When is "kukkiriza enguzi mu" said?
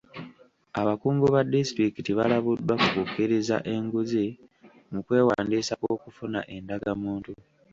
2.95-4.99